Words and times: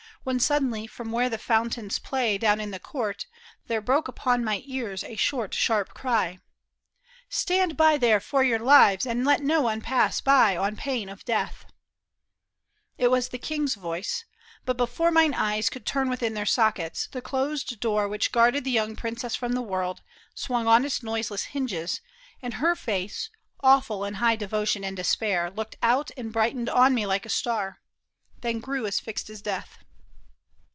When 0.23 0.39
suddenly 0.39 0.85
from 0.85 1.11
where 1.11 1.29
the 1.31 1.39
fountains 1.39 1.97
play 1.97 2.37
Down 2.37 2.61
in 2.61 2.69
the 2.69 2.77
court, 2.79 3.25
there 3.65 3.81
broke 3.81 4.07
upon 4.07 4.43
my 4.43 4.61
ears 4.67 5.03
A 5.03 5.15
short, 5.15 5.55
sharp 5.55 5.95
cry," 5.95 6.37
Stand 7.29 7.75
by 7.75 7.97
there 7.97 8.19
for 8.19 8.43
your 8.43 8.59
lives, 8.59 9.05
CONFESSION 9.05 9.19
OF 9.21 9.25
THE 9.25 9.31
KING'S 9.33 9.47
MUSKETEER, 9.47 9.47
gt 9.47 9.49
And 9.49 9.49
let 9.49 9.55
no 9.57 9.61
one 9.63 9.81
pass 9.81 10.21
by 10.21 10.55
on 10.57 10.75
pain 10.75 11.09
of 11.09 11.25
death!" 11.25 11.65
It 12.99 13.07
was 13.09 13.29
the 13.29 13.39
king's 13.39 13.73
voice; 13.73 14.23
but 14.63 14.77
before 14.77 15.09
mine 15.09 15.33
eyes 15.33 15.71
Could 15.71 15.87
turn 15.87 16.07
within 16.07 16.35
their 16.35 16.45
sockets, 16.45 17.07
the 17.11 17.23
closed 17.23 17.79
door 17.79 18.07
Which 18.07 18.31
guarded 18.31 18.63
the 18.63 18.69
young 18.69 18.95
princess 18.95 19.33
from 19.33 19.53
the 19.53 19.61
world, 19.63 20.03
Swung 20.35 20.67
on 20.67 20.85
its 20.85 21.01
noiseless 21.01 21.45
hinges, 21.45 21.99
and 22.43 22.53
her 22.55 22.75
face. 22.75 23.31
Awful 23.61 24.05
in 24.05 24.13
high 24.15 24.35
devotion 24.35 24.83
and 24.83 24.95
despair. 24.95 25.49
Looked 25.49 25.77
out 25.81 26.11
and 26.15 26.31
brightened 26.31 26.69
on 26.69 26.93
me 26.93 27.07
like 27.07 27.25
a 27.25 27.29
star, 27.29 27.79
Then 28.41 28.59
grew 28.59 28.85
as 28.85 28.99
fixed 28.99 29.27
as 29.27 29.41
death. 29.41 29.79